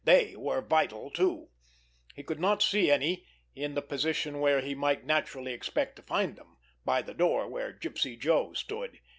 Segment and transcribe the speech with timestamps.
[0.03, 1.49] They were vital too!
[2.15, 6.35] He could not see any in the position where he might naturally expect to find
[6.37, 8.99] them—by the door where Gypsy Joe stood.